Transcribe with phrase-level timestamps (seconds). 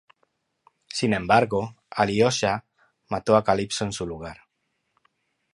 [0.87, 2.65] Sin embargo, Alyosha
[3.09, 4.35] mató a Calipso en su lugar.